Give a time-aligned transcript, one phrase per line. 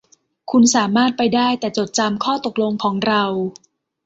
[0.51, 3.23] คุณสามารถไปได้ แต่จดจำข้อตกลงของเรา